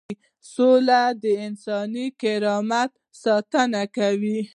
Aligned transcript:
سوله 0.53 1.01
د 1.21 1.23
انساني 1.45 2.05
کرامت 2.21 2.91
ساتنه 3.23 3.83
کوي. 3.97 4.39